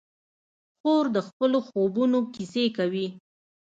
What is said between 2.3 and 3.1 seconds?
کیسې کوي.